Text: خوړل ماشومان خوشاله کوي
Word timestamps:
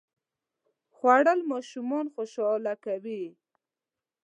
خوړل 0.95 1.39
ماشومان 1.51 2.05
خوشاله 2.13 2.73
کوي 2.85 3.23